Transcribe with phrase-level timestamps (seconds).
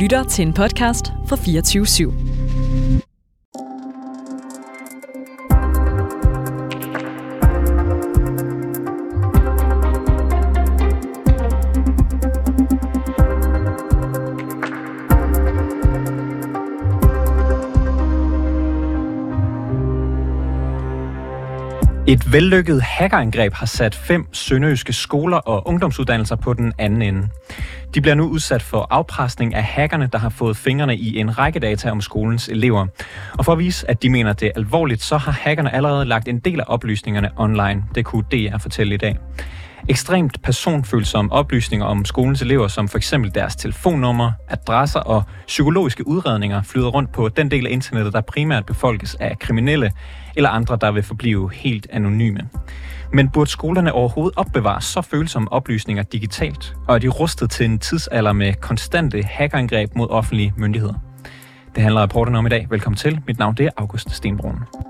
[0.00, 2.12] lytter til en podcast fra 24 /7.
[22.06, 27.28] Et vellykket hackerangreb har sat fem sønderjyske skoler og ungdomsuddannelser på den anden ende.
[27.94, 31.60] De bliver nu udsat for afpresning af hackerne, der har fået fingrene i en række
[31.60, 32.86] data om skolens elever.
[33.38, 36.28] Og for at vise, at de mener det er alvorligt, så har hackerne allerede lagt
[36.28, 37.84] en del af oplysningerne online.
[37.94, 39.18] Det kunne DR fortælle i dag.
[39.88, 46.62] Ekstremt personfølsomme oplysninger om skolens elever, som for eksempel deres telefonnummer, adresser og psykologiske udredninger,
[46.62, 49.92] flyder rundt på den del af internettet, der primært befolkes af kriminelle
[50.36, 52.40] eller andre, der vil forblive helt anonyme.
[53.12, 56.74] Men burde skolerne overhovedet opbevare så følsomme oplysninger digitalt?
[56.88, 60.94] Og er de rustet til en tidsalder med konstante hackerangreb mod offentlige myndigheder?
[61.74, 62.66] Det handler rapporten om i dag.
[62.70, 63.20] Velkommen til.
[63.26, 64.89] Mit navn det er August Stenbrun.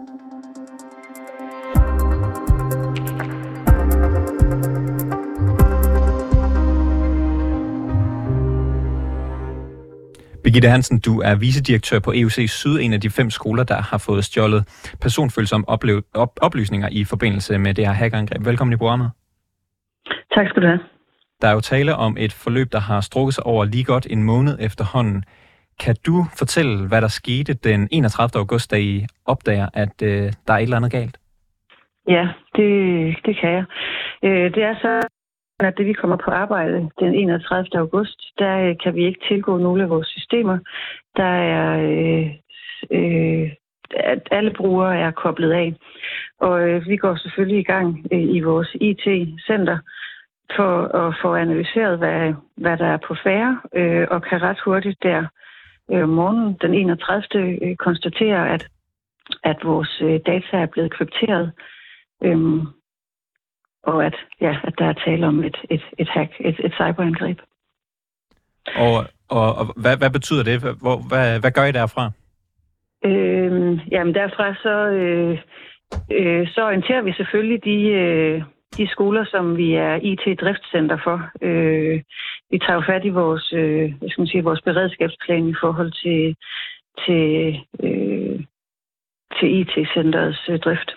[10.45, 13.99] Birgitte Hansen, du er vicedirektør på EUC Syd, en af de fem skoler, der har
[13.99, 14.63] fået stjålet
[15.01, 18.47] personfølsomme oplev- op- oplysninger i forbindelse med det her hackerangreb.
[18.47, 19.11] Velkommen i programmet.
[20.35, 20.81] Tak skal du have.
[21.41, 24.23] Der er jo tale om et forløb, der har strukket sig over lige godt en
[24.23, 25.25] måned efterhånden.
[25.81, 28.39] Kan du fortælle, hvad der skete den 31.
[28.41, 31.19] august, da I opdager, at øh, der er et eller andet galt?
[32.09, 32.69] Ja, det,
[33.27, 33.65] det kan jeg.
[34.25, 35.01] Øh, det er så,
[35.61, 37.79] når det vi kommer på arbejde den 31.
[37.79, 40.59] august, der øh, kan vi ikke tilgå nogle af vores systemer.
[41.17, 42.31] Der er øh,
[42.91, 43.51] øh,
[43.91, 45.75] at alle brugere er koblet af.
[46.41, 49.79] Og øh, vi går selvfølgelig i gang øh, i vores IT-center
[50.57, 55.03] for at få analyseret, hvad, hvad der er på færre, øh, og kan ret hurtigt
[55.03, 55.27] der
[55.93, 57.23] øh, morgen den 31.
[57.63, 58.69] Øh, konstatere, at,
[59.45, 61.53] at vores øh, data er blevet krypteret.
[62.25, 62.61] Øhm,
[63.83, 67.39] og at, ja, at der er tale om et, et, et hack, et, et cyberangreb.
[68.77, 70.61] Og, og, og hvad, hvad betyder det?
[70.83, 72.11] Hvor, hvad, hvad gør I derfra?
[73.05, 75.39] Øhm, jamen derfra så, øh,
[76.13, 78.43] øh, så orienterer vi selvfølgelig de, øh,
[78.77, 81.31] de skoler, som vi er IT-driftscenter for.
[81.43, 82.03] Øh,
[82.51, 85.93] vi tager jo fat i vores, øh, hvad skal man sige, vores beredskabsplan i forhold
[86.03, 86.37] til,
[87.05, 87.25] til,
[87.83, 88.41] øh,
[89.39, 90.91] til IT-centerets øh, drift.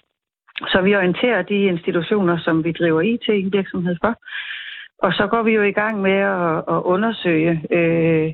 [0.67, 4.15] Så vi orienterer de institutioner, som vi driver IT-virksomhed for.
[5.05, 8.33] Og så går vi jo i gang med at, at undersøge, øh,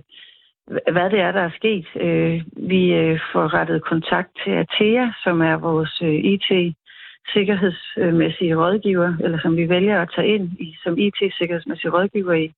[0.93, 1.87] hvad det er, der er sket.
[1.95, 9.39] Øh, vi øh, får rettet kontakt til Atea, som er vores øh, IT-sikkerhedsmæssige rådgiver, eller
[9.41, 12.53] som vi vælger at tage ind i, som IT-sikkerhedsmæssige rådgiver i,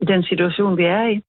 [0.00, 1.22] i den situation, vi er i.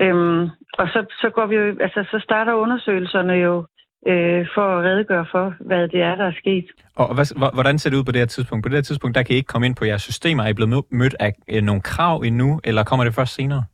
[0.00, 0.48] Øhm,
[0.78, 3.66] og så, så går vi jo, altså så starter undersøgelserne jo
[4.06, 6.66] øh, for at redegøre for, hvad det er, der er sket.
[6.96, 8.62] Og hvad, hvordan ser det ud på det her tidspunkt?
[8.62, 10.42] På det her tidspunkt, der kan I ikke komme ind på jeres systemer.
[10.42, 13.64] Er I blevet mødt af øh, nogle krav endnu, eller kommer det først senere?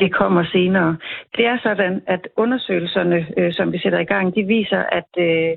[0.00, 0.96] Det kommer senere.
[1.36, 5.52] Det er sådan, at undersøgelserne, øh, som vi sætter i gang, de viser, at, øh,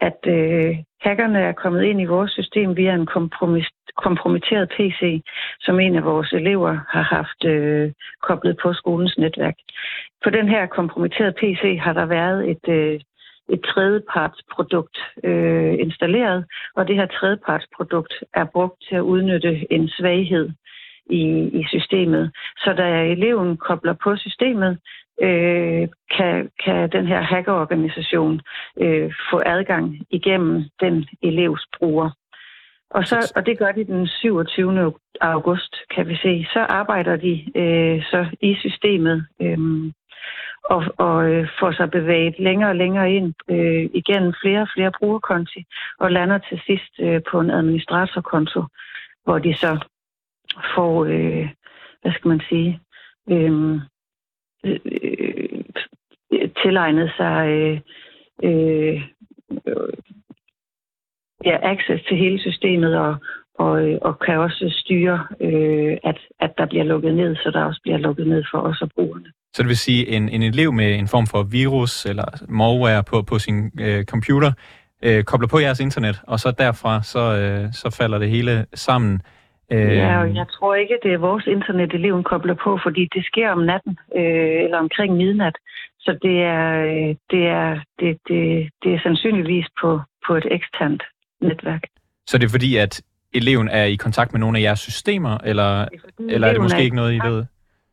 [0.00, 3.06] at øh, hackerne er kommet ind i vores system via en
[3.96, 5.22] kompromitteret PC,
[5.60, 7.92] som en af vores elever har haft øh,
[8.22, 9.54] koblet på skolens netværk.
[10.24, 13.00] På den her kompromitterede PC har der været et, øh,
[13.48, 16.44] et tredjepartsprodukt øh, installeret,
[16.76, 20.50] og det her tredjepartsprodukt er brugt til at udnytte en svaghed
[21.10, 21.22] i,
[21.60, 22.32] i systemet.
[22.56, 24.78] Så da eleven kobler på systemet,
[25.22, 28.40] øh, kan, kan den her hackerorganisation
[28.80, 32.10] øh, få adgang igennem den elevs bruger.
[32.90, 34.92] Og, så, og det gør de den 27.
[35.20, 36.46] august, kan vi se.
[36.52, 39.58] Så arbejder de øh, så i systemet øh,
[40.70, 44.92] og, og øh, får sig bevæget længere og længere ind øh, igennem flere og flere
[44.98, 45.64] brugerkonti
[45.98, 48.62] og lander til sidst øh, på en administratorkonto,
[49.24, 49.84] hvor de så
[50.74, 51.48] får, øh,
[52.02, 52.80] hvad skal man sige,
[53.30, 53.80] øh,
[54.64, 55.64] øh,
[56.62, 57.80] tilegnet sig øh,
[58.44, 59.02] øh,
[61.44, 63.16] ja, access til hele systemet og,
[63.54, 67.64] og, øh, og kan også styre, øh, at, at der bliver lukket ned, så der
[67.64, 69.32] også bliver lukket ned for os og brugerne.
[69.54, 73.22] Så det vil sige, en, en elev med en form for virus eller malware på,
[73.22, 74.52] på sin øh, computer
[75.02, 79.20] øh, kobler på jeres internet, og så derfra så, øh, så falder det hele sammen.
[79.72, 79.96] Øh...
[79.96, 83.50] Ja, og jeg tror ikke, det er vores internet, eleven kobler på, fordi det sker
[83.50, 85.56] om natten øh, eller omkring midnat.
[86.00, 91.02] Så det er, øh, det er, det, det, det er sandsynligvis på, på et eksternt
[91.40, 91.82] netværk.
[92.26, 93.02] Så det er fordi, at
[93.34, 95.88] eleven er i kontakt med nogle af jeres systemer, eller, er
[96.28, 97.44] eller er det måske ikke noget, I ved?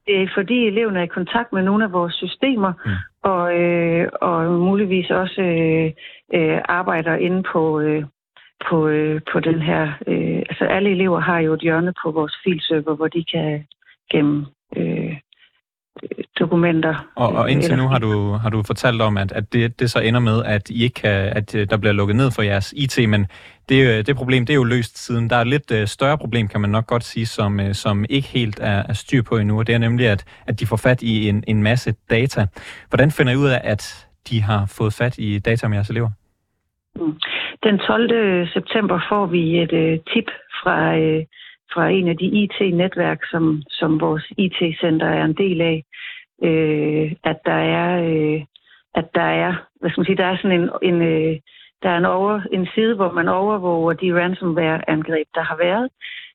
[0.07, 2.91] Det er fordi eleven er i kontakt med nogle af vores systemer, mm.
[3.23, 5.91] og, øh, og muligvis også øh,
[6.33, 8.03] øh, arbejder inde på, øh,
[8.69, 9.83] på, øh, på den her...
[10.07, 13.65] Øh, altså alle elever har jo et hjørne på vores filserver, hvor de kan
[14.11, 14.45] gemme
[14.77, 15.00] øh,
[16.39, 16.95] dokumenter.
[17.15, 19.99] Og, og indtil nu har du, har du fortalt om, at, at det, det så
[19.99, 23.09] ender med, at I ikke kan, at øh, der bliver lukket ned for jeres IT,
[23.09, 23.27] men
[23.69, 25.29] det, øh, det problem, det er jo løst siden.
[25.29, 28.27] Der er et lidt uh, større problem, kan man nok godt sige, som, som ikke
[28.27, 31.01] helt er, er styr på endnu, og det er nemlig, at, at de får fat
[31.01, 32.47] i en, en masse data.
[32.89, 36.09] Hvordan finder I ud af, at de har fået fat i data om jeres elever?
[36.95, 37.19] Mm.
[37.63, 38.47] Den 12.
[38.47, 40.25] september får vi et tip
[40.63, 40.95] fra,
[41.73, 45.83] fra en af de IT-netværk, som, som vores IT-center er en del af,
[46.43, 48.41] øh, at der er, øh,
[48.95, 51.39] at der er, hvad skal man sige, der er sådan en, en øh,
[51.83, 55.89] der er en, over, en side, hvor man overvåger de ransomware-angreb, der har været.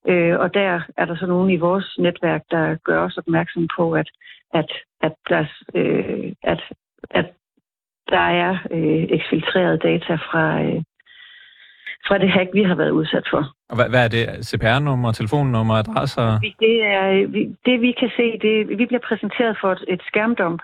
[0.08, 3.92] Øh, og der er der så nogen i vores netværk, der gør os opmærksom på,
[3.92, 4.10] at,
[4.54, 4.72] at,
[5.02, 5.44] at, der,
[5.74, 6.62] øh, at,
[7.10, 7.26] at
[8.10, 10.82] der er øh, eksfiltreret data fra, øh,
[12.08, 13.42] fra det hack, vi har været udsat for.
[13.70, 14.46] Og hvad, hvad er det?
[14.46, 16.38] CPR-nummer, telefonnummer, adresser?
[16.60, 17.06] Det, er,
[17.66, 20.62] det vi kan se, det, vi bliver præsenteret for et, et skærmdump,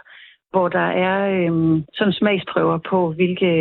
[0.51, 3.53] hvor der er øhm, sådan smagsprøver på, hvilke,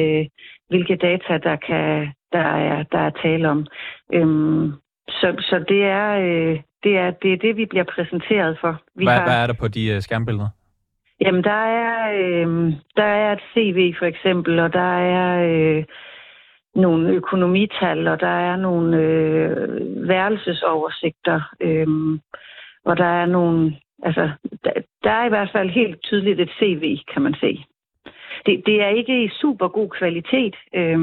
[0.69, 3.68] hvilke data, der, kan, der, er, der er tale om.
[4.13, 4.74] Øhm,
[5.10, 8.81] så, så det er, øh, det er det, er det, vi bliver præsenteret for.
[8.95, 10.50] Vi hvad, har, hvad er der på de uh, skærmbilleder?
[11.22, 15.84] Jamen, der er, øh, der er et CV for eksempel, og der er øh,
[16.76, 21.88] nogle økonomital, og der er nogle øh, værelsesoversigter, øh,
[22.86, 24.30] og der er nogle, altså,
[24.64, 24.72] der,
[25.04, 27.66] der er i hvert fald helt tydeligt et CV, kan man se.
[28.46, 31.00] Det, det er ikke i super god kvalitet, øh,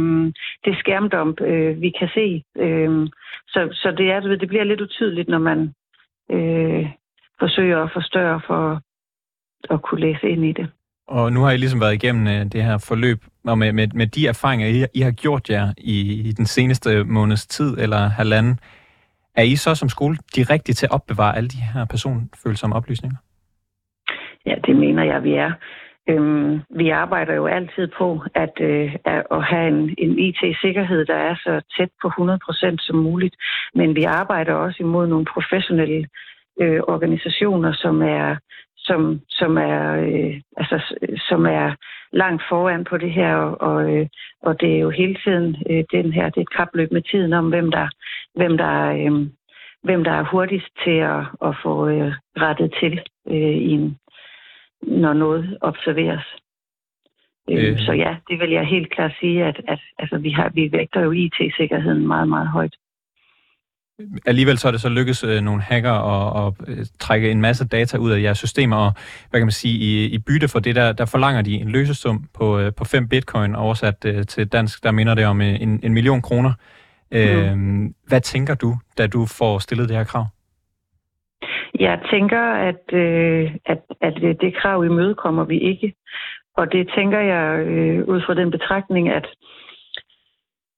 [0.65, 2.45] det skærmdump, øh, vi kan se.
[2.57, 3.09] Øh,
[3.49, 5.75] så så det, er, det bliver lidt utydeligt, når man
[6.31, 6.87] øh,
[7.39, 8.81] forsøger at forstørre for
[9.71, 10.71] at kunne læse ind i det.
[11.09, 14.07] Og nu har I ligesom været igennem øh, det her forløb, og med, med, med
[14.07, 18.59] de erfaringer, I, I har gjort jer i, i den seneste måneds tid eller halvanden,
[19.37, 23.17] er I så som skole de rigtige til at opbevare alle de her personfølsomme oplysninger?
[24.47, 25.53] Ja, det mener jeg, vi er.
[26.11, 31.35] Øhm, vi arbejder jo altid på at, øh, at have en, en IT-sikkerhed, der er
[31.35, 33.37] så tæt på 100% som muligt.
[33.75, 36.09] Men vi arbejder også imod nogle professionelle
[36.61, 38.37] øh, organisationer, som er
[38.89, 40.77] som, som, er, øh, altså,
[41.29, 41.75] som er
[42.13, 44.07] langt foran på det her, og, og, øh,
[44.43, 47.33] og det er jo hele tiden øh, den her, det er et kapløb med tiden
[47.33, 47.89] om, hvem der,
[48.35, 49.27] hvem der, øh,
[49.83, 53.01] hvem der er hurtigst til at, at få øh, rettet til,
[53.31, 53.99] øh, i en,
[54.83, 56.27] når noget observeres.
[57.51, 57.71] Øh.
[57.71, 57.79] øh.
[57.79, 61.01] Så ja, det vil jeg helt klart sige, at, at altså, vi, har, vi vægter
[61.01, 62.77] jo IT-sikkerheden meget, meget højt
[64.27, 67.69] alligevel så er det så lykkes øh, nogle hacker at, at øh, trække en masse
[67.69, 68.93] data ud af jeres systemer, og
[69.31, 72.25] hvad kan man sige, i, i bytte for det, der, der forlanger de en løsesum
[72.39, 75.81] på, øh, på 5 bitcoin, oversat øh, til dansk, der minder det om øh, en,
[75.83, 76.53] en million kroner.
[77.13, 77.95] Øh, mm.
[78.09, 80.27] Hvad tænker du, da du får stillet det her krav?
[81.81, 85.95] Jeg tænker, at, øh, at, at det krav imødekommer vi ikke.
[86.57, 89.27] Og det tænker jeg øh, ud fra den betragtning, at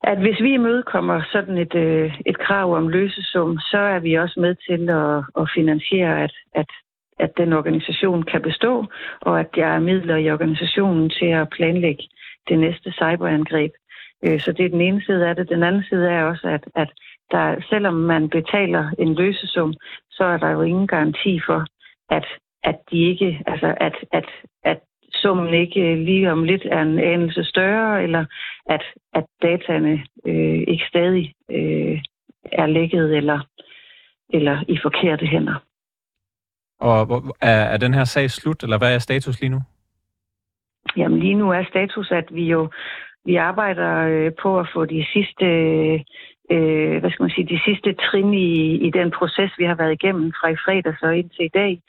[0.03, 4.41] at hvis vi imødekommer sådan et, øh, et krav om løsesum, så er vi også
[4.41, 6.71] med til at, at finansiere, at, at,
[7.19, 8.87] at den organisation kan bestå,
[9.21, 12.09] og at der er midler i organisationen til at planlægge
[12.49, 13.73] det næste cyberangreb.
[14.25, 15.49] Øh, så det er den ene side af det.
[15.49, 16.91] Den anden side er også, at, at
[17.31, 19.75] der, selvom man betaler en løsesum,
[20.11, 21.65] så er der jo ingen garanti for,
[22.11, 22.27] at,
[22.65, 24.25] at de ikke, altså at, at,
[24.65, 24.81] at
[25.15, 28.25] summen ikke lige om lidt er en anelse større, eller
[28.67, 28.83] at,
[29.15, 32.03] at dataene øh, ikke stadig øh,
[32.53, 33.41] er lækket eller,
[34.31, 35.65] eller i forkerte hænder.
[36.81, 39.61] Og er, er den her sag slut, eller hvad er status lige nu?
[40.97, 42.71] Jamen lige nu er status, at vi jo
[43.25, 45.47] vi arbejder øh, på at få de sidste
[46.53, 49.93] øh, hvad skal man sige, de sidste trin i, i den proces, vi har været
[49.93, 51.81] igennem fra i fredags og indtil i dag,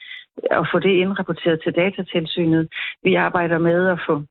[0.50, 2.68] og få det indrapporteret til datatilsynet.
[3.02, 4.22] Vi arbejder med at få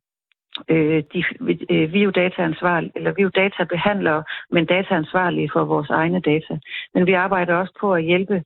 [0.69, 1.23] øh, de,
[1.69, 6.21] øh, vi er jo dataansvarlige, eller vi er jo databehandlere, men dataansvarlige for vores egne
[6.21, 6.59] data.
[6.93, 8.43] Men vi arbejder også på at hjælpe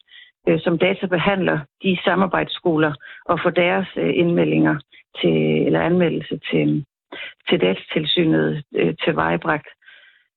[0.47, 2.93] øh, som databehandler de samarbejdsskoler
[3.25, 4.79] og få deres øh, indmeldinger
[5.21, 6.85] til, eller anmeldelse til,
[7.49, 9.67] til datatilsynet øh, til vejbragt.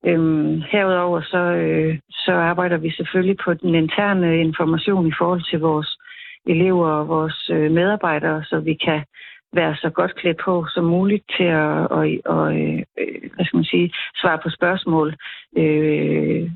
[0.06, 5.60] Øhm, herudover så, øh, så arbejder vi selvfølgelig på den interne information i forhold til
[5.60, 5.97] vores
[6.46, 9.00] elever og vores øh, medarbejdere, så vi kan
[9.52, 12.82] være så godt klædt på som muligt til at og, og, øh,
[13.34, 15.16] hvad skal man sige, svare på spørgsmål,
[15.56, 16.50] øh,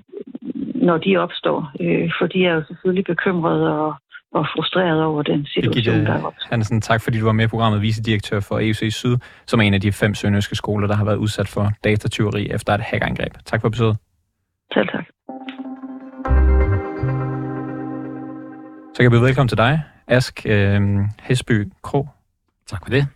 [0.74, 1.72] når de opstår.
[1.80, 3.94] Øh, for de er jo selvfølgelig bekymrede og
[4.34, 6.50] og frustreret over den situation, Birgitte der er opstået.
[6.50, 9.74] Hansen, tak fordi du var med i programmet, vicedirektør for EUC Syd, som er en
[9.74, 13.32] af de fem sønderjyske skoler, der har været udsat for datatyveri efter et hackerangreb.
[13.44, 13.96] Tak for besøget.
[14.74, 15.04] Selv tak.
[18.92, 22.08] Så kan jeg byde velkommen til dig, Ask øh, Hesby Kro.
[22.66, 23.06] Tak for det.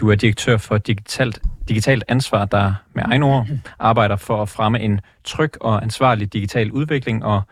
[0.00, 3.46] Du er direktør for digitalt, digitalt ansvar, der med egen ord
[3.78, 7.42] arbejder for at fremme en tryg og ansvarlig digital udvikling og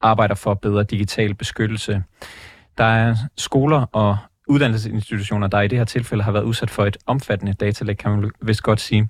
[0.00, 2.02] arbejder for bedre digital beskyttelse.
[2.78, 4.16] Der er skoler og
[4.48, 8.30] uddannelsesinstitutioner, der i det her tilfælde har været udsat for et omfattende datalæg, kan man
[8.42, 9.08] vist godt sige.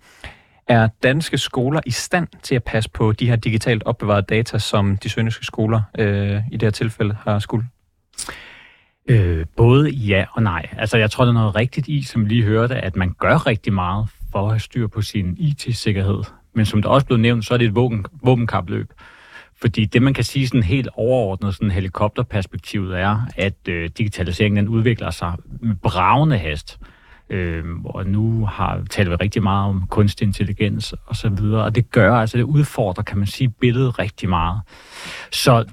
[0.68, 4.96] Er danske skoler i stand til at passe på de her digitalt opbevarede data, som
[4.96, 7.66] de sønderjyske skoler øh, i det her tilfælde har skulle?
[9.08, 10.68] Øh, både ja og nej.
[10.78, 13.46] Altså, jeg tror, der er noget rigtigt i, som vi lige hørte, at man gør
[13.46, 16.22] rigtig meget for at have styr på sin IT-sikkerhed.
[16.54, 18.92] Men som det også blev nævnt, så er det et våben, våbenkapløb.
[19.60, 24.68] Fordi det, man kan sige sådan helt overordnet, sådan helikopterperspektivet, er, at øh, digitaliseringen den
[24.68, 26.78] udvikler sig med bravende hast.
[27.30, 31.74] Øh, og nu har taler vi rigtig meget om kunstig intelligens og så videre, og
[31.74, 34.60] det gør, altså det udfordrer, kan man sige, billedet rigtig meget.
[35.32, 35.64] Så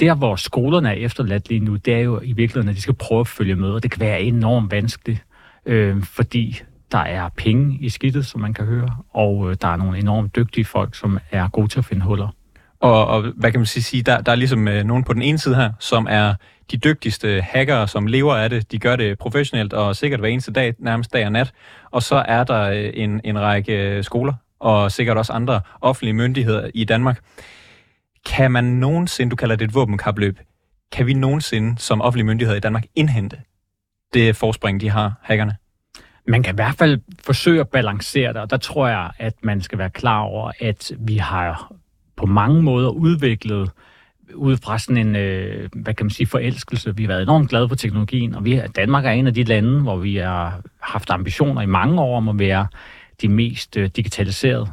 [0.00, 2.94] der, hvor skolerne er efterladt lige nu, det er jo i virkeligheden, at de skal
[2.94, 5.24] prøve at følge med, og det kan være enormt vanskeligt,
[5.66, 9.76] øh, fordi der er penge i skidtet, som man kan høre, og øh, der er
[9.76, 12.28] nogle enormt dygtige folk, som er gode til at finde huller.
[12.80, 15.38] Og, og hvad kan man sige, der, der er ligesom øh, nogen på den ene
[15.38, 16.34] side her, som er
[16.70, 18.72] de dygtigste hackere, som lever af det.
[18.72, 21.52] De gør det professionelt og sikkert hver eneste dag, nærmest dag og nat.
[21.90, 26.14] Og så er der øh, en, en række øh, skoler, og sikkert også andre offentlige
[26.14, 27.18] myndigheder i Danmark.
[28.26, 30.38] Kan man nogensinde, du kalder det et våbenkapløb,
[30.92, 33.36] kan vi nogensinde som offentlige myndigheder i Danmark indhente
[34.14, 35.56] det forspring, de har, hackerne?
[36.26, 39.60] Man kan i hvert fald forsøge at balancere det, og der tror jeg, at man
[39.60, 41.72] skal være klar over, at vi har
[42.16, 43.70] på mange måder udviklet
[44.34, 46.96] ud fra sådan en, øh, hvad kan man sige, forelskelse.
[46.96, 49.80] Vi har været enormt glade for teknologien, og vi, Danmark er en af de lande,
[49.80, 52.66] hvor vi har haft ambitioner i mange år om at være
[53.22, 54.66] de mest øh, digitaliserede.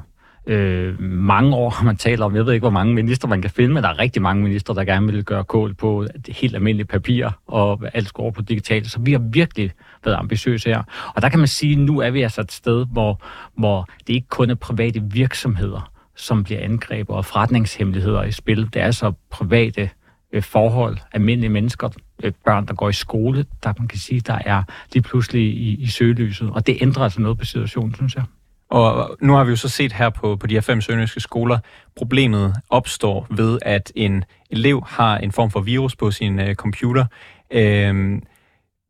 [0.49, 3.51] Øh, mange år har man talt om, jeg ved ikke, hvor mange minister man kan
[3.51, 6.87] finde, men der er rigtig mange minister, der gerne vil gøre kål på helt almindelige
[6.87, 8.91] papir, og alt skal over på digitalt.
[8.91, 9.71] Så vi har virkelig
[10.05, 10.83] været ambitiøse her.
[11.15, 13.21] Og der kan man sige, at nu er vi altså et sted, hvor,
[13.57, 18.69] hvor det ikke kun er private virksomheder, som bliver angrebet, og forretningshemmeligheder i spil.
[18.73, 19.89] Det er altså private
[20.33, 21.89] øh, forhold, almindelige mennesker,
[22.23, 24.63] øh, børn, der går i skole, der man kan sige, der er
[24.93, 26.49] lige pludselig i, i søgelyset.
[26.49, 28.23] Og det ændrer altså noget på situationen, synes jeg.
[28.69, 31.59] Og nu har vi jo så set her på, på de her fem sønderjyske skoler,
[31.95, 37.05] problemet opstår ved, at en elev har en form for virus på sin øh, computer.
[37.51, 38.21] Øh,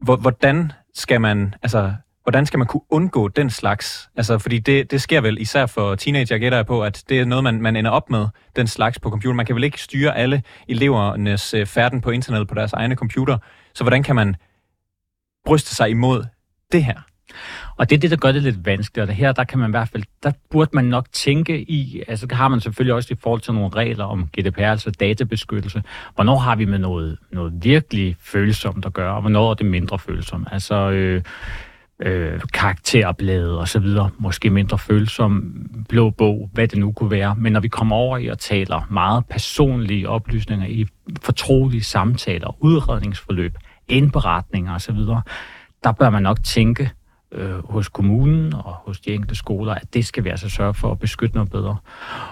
[0.01, 1.93] hvordan skal man, altså,
[2.23, 4.09] hvordan skal man kunne undgå den slags?
[4.15, 7.25] Altså, fordi det, det sker vel især for teenager, gætter jeg på, at det er
[7.25, 9.35] noget, man, man ender op med, den slags på computer.
[9.35, 13.37] Man kan vel ikke styre alle elevernes øh, færden på internettet på deres egne computer.
[13.73, 14.35] Så hvordan kan man
[15.45, 16.23] bryste sig imod
[16.71, 17.01] det her?
[17.77, 19.09] Og det er det, der gør det lidt vanskeligt.
[19.09, 22.27] Og her, der kan man i hvert fald, der burde man nok tænke i, altså
[22.31, 25.83] har man selvfølgelig også i forhold til nogle regler om GDPR, altså databeskyttelse.
[26.15, 29.99] Hvornår har vi med noget, noget virkelig følsomt at gøre, og hvornår er det mindre
[29.99, 30.47] følsomt?
[30.51, 31.21] Altså, øh,
[31.99, 35.53] øh, karakterblade og så videre, måske mindre følsom,
[35.89, 37.35] blå bog, hvad det nu kunne være.
[37.37, 40.85] Men når vi kommer over i at taler meget personlige oplysninger i
[41.21, 43.55] fortrolige samtaler, udredningsforløb,
[43.87, 45.21] indberetninger og så videre,
[45.83, 46.91] der bør man nok tænke
[47.31, 50.91] øh, hos kommunen og hos de enkelte skoler, at det skal vi altså sørge for
[50.91, 51.77] at beskytte noget bedre.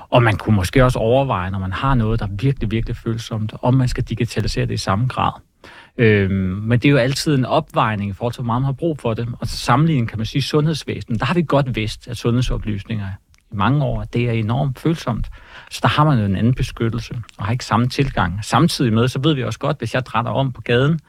[0.10, 3.54] Og man kunne måske også overveje, når man har noget, der er virkelig, virkelig følsomt,
[3.62, 5.32] om man skal digitalisere det i samme grad.
[5.98, 8.74] Øhm, men det er jo altid en opvejning i forhold til, hvor meget man har
[8.74, 9.28] brug for det.
[9.40, 13.08] Og til sammenligning kan man sige, sundhedsvæsenet, der har vi godt vidst, at sundhedsoplysninger
[13.52, 15.28] i mange år, det er enormt følsomt.
[15.72, 18.40] Så der har man jo en anden beskyttelse, og har ikke samme tilgang.
[18.46, 21.00] Samtidig med, så ved vi også godt, hvis jeg drætter om på gaden,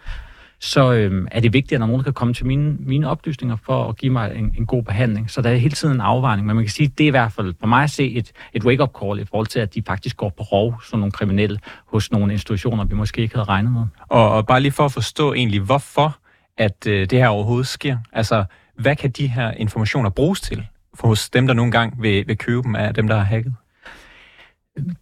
[0.60, 3.96] så øhm, er det vigtigt, at nogen kan komme til mine, mine oplysninger for at
[3.96, 5.30] give mig en, en god behandling.
[5.30, 7.10] Så der er hele tiden en afvejning, men man kan sige, at det er i
[7.10, 9.82] hvert fald for mig at se et, et wake-up call i forhold til, at de
[9.86, 13.72] faktisk går på rov, som nogle kriminelle, hos nogle institutioner, vi måske ikke havde regnet
[13.72, 13.82] med.
[14.08, 16.18] Og, og bare lige for at forstå egentlig, hvorfor
[16.58, 17.98] at øh, det her overhovedet sker.
[18.12, 18.44] Altså,
[18.78, 22.38] hvad kan de her informationer bruges til for hos dem, der nogle gange vil, vil
[22.38, 23.54] købe dem af dem, der har hacket?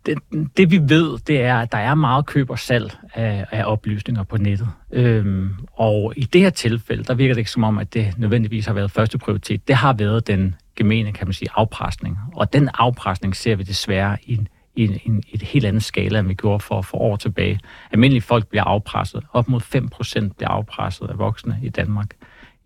[0.06, 0.18] Det,
[0.56, 4.22] det vi ved, det er, at der er meget køb og salg af, af oplysninger
[4.22, 4.68] på nettet.
[4.92, 8.66] Øhm, og i det her tilfælde, der virker det ikke som om, at det nødvendigvis
[8.66, 9.68] har været første prioritet.
[9.68, 12.18] Det har været den gemene, kan man sige, afpresning.
[12.34, 16.18] Og den afpresning ser vi desværre i en, i en, en, et helt andet skala,
[16.18, 17.60] end vi gjorde for, for år tilbage.
[17.92, 19.24] Almindelige folk bliver afpresset.
[19.32, 22.06] Op mod 5% bliver afpresset af voksne i Danmark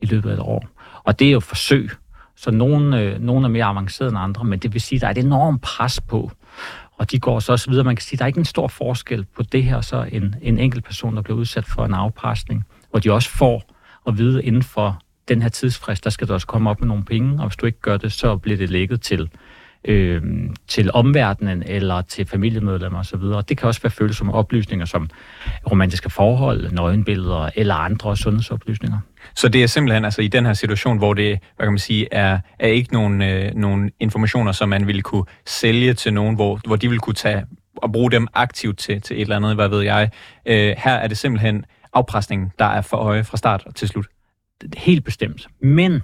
[0.00, 0.68] i løbet af et år.
[1.04, 1.90] Og det er jo forsøg.
[2.36, 5.06] Så nogle, øh, nogle er mere avancerede end andre, men det vil sige, at der
[5.06, 6.30] er et enormt pres på
[7.00, 7.84] og de går så også videre.
[7.84, 10.34] Man kan sige, at der er ikke en stor forskel på det her, så en,
[10.42, 13.62] en enkelt person, der bliver udsat for en afpresning, hvor de også får
[14.06, 17.04] at vide inden for den her tidsfrist, der skal du også komme op med nogle
[17.04, 19.30] penge, og hvis du ikke gør det, så bliver det lægget til
[19.84, 20.22] øh,
[20.68, 23.20] til omverdenen eller til familiemedlemmer osv.
[23.48, 25.10] Det kan også være følsomme oplysninger som
[25.70, 28.98] romantiske forhold, nøgenbilleder eller andre sundhedsoplysninger.
[29.34, 32.08] Så det er simpelthen altså i den her situation, hvor det hvad kan man sige,
[32.12, 36.60] er, er ikke nogen, øh, nogen informationer, som man ville kunne sælge til nogen, hvor,
[36.66, 37.44] hvor de vil kunne tage
[37.76, 40.10] og bruge dem aktivt til, til et eller andet, hvad ved jeg.
[40.46, 44.06] Øh, her er det simpelthen afpresningen, der er for øje fra start til slut.
[44.76, 45.46] Helt bestemt.
[45.62, 46.02] Men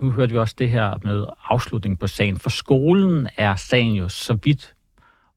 [0.00, 2.38] nu hørte vi også det her med afslutning på sagen.
[2.38, 4.74] For skolen er sagen jo så vidt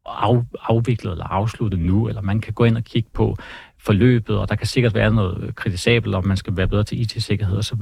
[0.06, 3.38] af, afviklet eller afsluttet nu, eller man kan gå ind og kigge på
[3.78, 7.58] forløbet, og der kan sikkert være noget kritisabelt, om man skal være bedre til IT-sikkerhed
[7.58, 7.82] osv.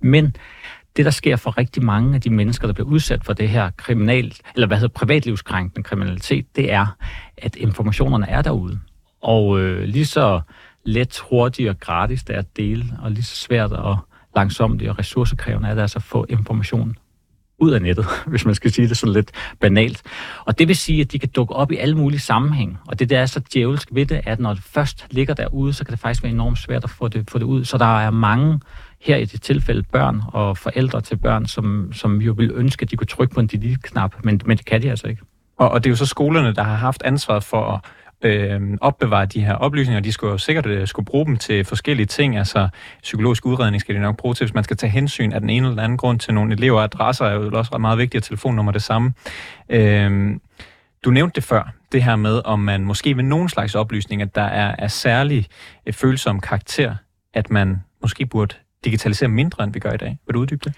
[0.00, 0.36] Men
[0.96, 3.70] det, der sker for rigtig mange af de mennesker, der bliver udsat for det her
[3.76, 6.86] kriminal, eller hvad hedder privatlivskrænkende kriminalitet, det er,
[7.36, 8.78] at informationerne er derude.
[9.22, 10.40] Og øh, lige så
[10.84, 13.96] let, hurtigt og gratis det er at dele, og lige så svært at
[14.36, 16.96] langsomt og ressourcekrævende er det altså at få information
[17.58, 20.02] ud af nettet, hvis man skal sige det sådan lidt banalt.
[20.44, 22.78] Og det vil sige, at de kan dukke op i alle mulige sammenhæng.
[22.88, 25.72] Og det, der er så djævelsk ved det, er, at når det først ligger derude,
[25.72, 27.64] så kan det faktisk være enormt svært at få det, få det ud.
[27.64, 28.60] Så der er mange,
[29.02, 32.90] her i det tilfælde børn og forældre til børn, som, som jo vil ønske, at
[32.90, 35.22] de kunne trykke på en delete-knap, men, men det kan de altså ikke.
[35.56, 37.80] Og, og det er jo så skolerne, der har haft ansvaret for at
[38.22, 40.00] øh, opbevare de her oplysninger.
[40.00, 42.36] De skulle jo sikkert øh, skulle bruge dem til forskellige ting.
[42.36, 42.68] Altså
[43.02, 45.68] psykologisk udredning skal de nok bruge til, hvis man skal tage hensyn af den ene
[45.68, 46.80] eller anden grund til nogle elever.
[46.80, 49.12] Adresser er jo også ret meget vigtigt, og telefonnummer det samme.
[49.68, 50.36] Øh,
[51.04, 54.42] du nævnte det før, det her med, om man måske ved nogen slags oplysninger, der
[54.42, 55.46] er af særlig
[55.86, 56.94] øh, følsom karakter,
[57.34, 60.18] at man måske burde digitalisere mindre, end vi gør i dag.
[60.26, 60.74] Vil du uddybe det?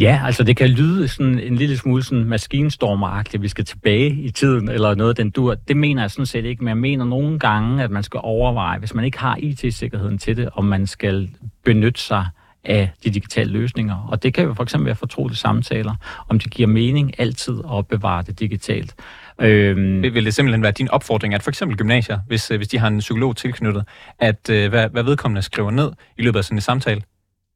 [0.00, 4.30] Ja, altså det kan lyde sådan en lille smule sådan maskinstormeragtigt, vi skal tilbage i
[4.30, 5.54] tiden, eller noget den dur.
[5.54, 8.78] Det mener jeg sådan set ikke, men jeg mener nogle gange, at man skal overveje,
[8.78, 11.30] hvis man ikke har IT-sikkerheden til det, om man skal
[11.64, 12.26] benytte sig
[12.64, 14.08] af de digitale løsninger.
[14.10, 15.94] Og det kan jo for eksempel være fortrolige samtaler,
[16.28, 18.94] om det giver mening altid at bevare det digitalt.
[19.40, 22.78] Øhm, vil det simpelthen være din opfordring, at for eksempel gymnasier, hvis, øh, hvis de
[22.78, 23.84] har en psykolog tilknyttet,
[24.18, 27.02] at øh, hvad, hvad vedkommende skriver ned i løbet af sådan en samtale,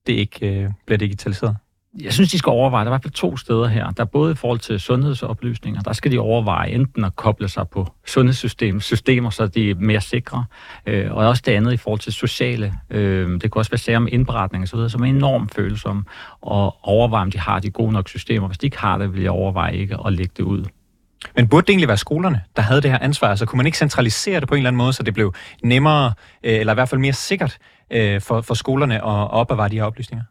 [0.07, 1.57] det ikke øh, bliver digitaliseret?
[2.01, 3.91] Jeg synes, de skal overveje, der er i hvert fald to steder her.
[3.91, 7.69] Der er både i forhold til sundhedsoplysninger, der skal de overveje enten at koble sig
[7.69, 10.45] på sundhedssystemer, systemer, så de er mere sikre,
[10.87, 12.75] øh, og også det andet i forhold til sociale.
[12.91, 16.05] Øh, det kan også være sager om indberetning og så videre, som er enormt følsomme,
[16.41, 18.47] og overveje, om de har de gode nok systemer.
[18.47, 20.65] Hvis de ikke har det, vil jeg overveje ikke at lægge det ud.
[21.37, 23.29] Men burde det egentlig være skolerne, der havde det her ansvar?
[23.29, 26.13] Altså kunne man ikke centralisere det på en eller anden måde, så det blev nemmere,
[26.45, 27.59] øh, eller i hvert fald mere sikkert
[27.91, 30.25] øh, for, for skolerne at opbevare de her oplysninger?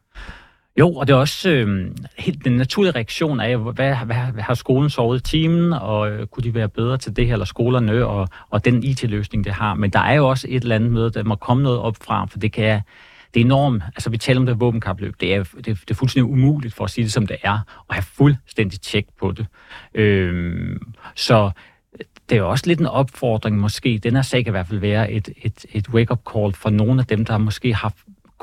[0.79, 4.53] Jo, og det er også øh, helt den naturlige reaktion af, hvad, hvad, hvad har
[4.53, 8.05] skolen sovet i timen, og øh, kunne de være bedre til det her, eller skolerne,
[8.05, 9.73] og, og den IT-løsning, det har.
[9.73, 12.25] Men der er jo også et eller andet med, der må komme noget op fra,
[12.25, 12.81] for det kan
[13.33, 16.31] det er enormt, altså vi taler om det våbenkapløb, det er, det, det er fuldstændig
[16.31, 19.45] umuligt for at sige det som det er, og have fuldstændig tjek på det.
[19.93, 20.79] Øhm, øh,
[21.15, 21.51] så
[22.29, 24.79] det er jo også lidt en opfordring måske, den her sag kan i hvert fald
[24.79, 27.93] være et, et, et wake-up call for nogle af dem, der måske har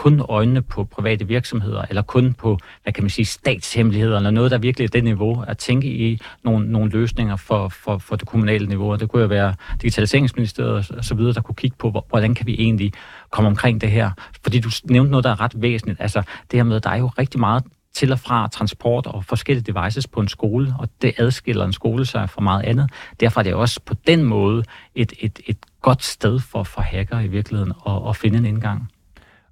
[0.01, 4.51] kun øjnene på private virksomheder, eller kun på, hvad kan man sige, statshemmeligheder, eller noget,
[4.51, 8.29] der virkelig er det niveau, at tænke i nogle, nogle løsninger for, for, for det
[8.29, 8.93] kommunale niveau.
[8.93, 12.47] Og det kunne jo være Digitaliseringsministeriet og så videre, der kunne kigge på, hvordan kan
[12.47, 12.93] vi egentlig
[13.31, 14.11] komme omkring det her.
[14.43, 16.01] Fordi du nævnte noget, der er ret væsentligt.
[16.01, 19.25] Altså det her med, at der er jo rigtig meget til og fra transport og
[19.25, 22.91] forskellige devices på en skole, og det adskiller en skole sig fra meget andet.
[23.21, 27.21] Derfor er det også på den måde et, et, et godt sted for, for hacker
[27.21, 28.89] i virkeligheden at, at finde en indgang.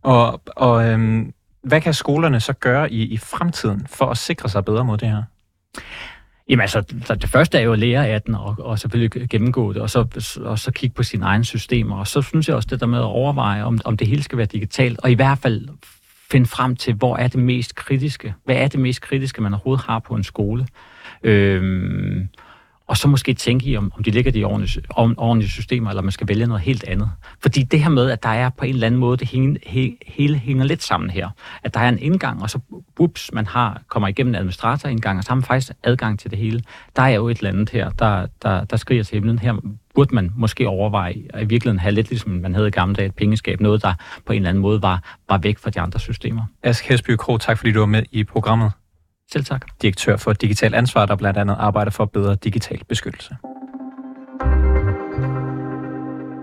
[0.09, 4.65] Og, og øhm, hvad kan skolerne så gøre i, i fremtiden for at sikre sig
[4.65, 5.23] bedre mod det her?
[6.49, 9.83] Jamen altså, det første er jo at lære af den, og, og selvfølgelig gennemgå det,
[9.83, 10.07] og så,
[10.45, 11.97] og så kigge på sine egne systemer.
[11.97, 14.39] Og så synes jeg også det der med at overveje, om, om det hele skal
[14.39, 15.69] være digitalt, og i hvert fald
[16.31, 18.35] finde frem til, hvor er det mest kritiske?
[18.45, 20.67] Hvad er det mest kritiske, man overhovedet har på en skole?
[21.23, 22.29] Øhm,
[22.89, 26.13] og så måske tænke i, om, om de ligger de ordentlige, ordentlige systemer, eller man
[26.13, 27.11] skal vælge noget helt andet.
[27.41, 30.39] Fordi det her med, at der er på en eller anden måde, det hele, hele
[30.39, 31.29] hænger lidt sammen her.
[31.63, 32.59] At der er en indgang, og så
[32.99, 36.39] ups, man har, kommer igennem en administratorindgang, og så har man faktisk adgang til det
[36.39, 36.63] hele.
[36.97, 39.39] Der er jo et eller andet her, der, der, der skriger til himlen.
[39.39, 39.55] Her
[39.95, 43.07] burde man måske overveje at i virkeligheden have lidt ligesom man havde i gamle dage
[43.07, 43.95] et pengeskab, noget der
[44.27, 46.43] på en eller anden måde var, var væk fra de andre systemer.
[46.63, 48.73] Ask Hesby Kro, tak fordi du var med i programmet.
[49.33, 49.67] Selv tak.
[49.83, 53.37] Direktør for Digital Ansvar, der blandt andet arbejder for bedre digital beskyttelse.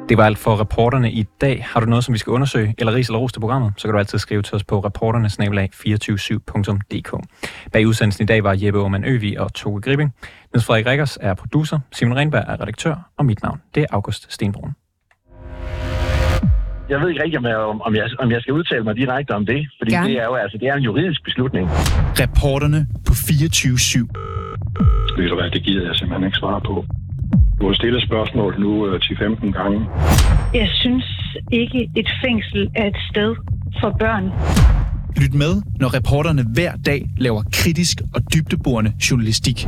[0.09, 1.65] Det var alt for reporterne i dag.
[1.69, 3.93] Har du noget, som vi skal undersøge, eller ris eller ros til programmet, så kan
[3.93, 7.13] du altid skrive til os på reporternesnabelag247.dk.
[7.71, 10.13] Bag udsendelsen i dag var Jeppe Aumann Øvi og Toge Gripping.
[10.53, 14.33] Niels Frederik Rikkers er producer, Simon Renberg er redaktør, og mit navn det er August
[14.33, 14.75] Stenbrun.
[16.89, 19.45] Jeg ved ikke rigtig, om jeg, om, jeg, om jeg skal udtale mig direkte om
[19.45, 20.09] det, fordi Gerne.
[20.09, 21.65] det er jo altså, det er en juridisk beslutning.
[22.23, 23.17] Reporterne på 24-7.
[25.17, 26.85] Ved du hvad, det gider jeg simpelthen ikke svare på.
[27.59, 29.79] Du har stillet spørgsmål nu øh, til 15 gange.
[30.53, 31.05] Jeg synes
[31.51, 33.35] ikke, et fængsel er et sted
[33.81, 34.25] for børn.
[35.21, 39.67] Lyt med, når reporterne hver dag laver kritisk og dybdeborende journalistik.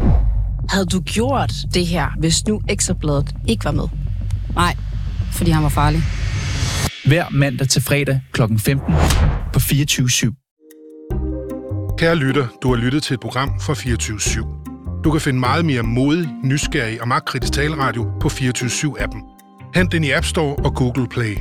[0.70, 3.88] Havde du gjort det her, hvis nu Ekstrabladet ikke var med?
[4.56, 4.76] Nej,
[5.32, 6.00] fordi han var farlig.
[7.08, 8.42] Hver mandag til fredag kl.
[8.42, 8.94] 15
[9.54, 11.96] på 24.7.
[11.98, 15.02] Kære lytter, du har lyttet til et program fra 24.7.
[15.04, 19.22] Du kan finde meget mere modig, nysgerrig og magtkritisk taleradio på 24.7-appen.
[19.76, 21.38] Hent den i App Store og Google Play.